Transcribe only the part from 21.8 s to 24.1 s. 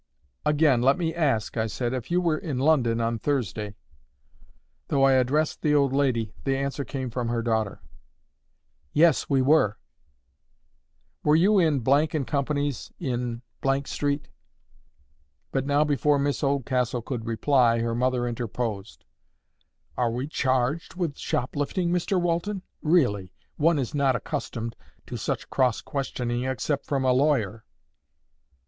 Mr Walton? Really, one is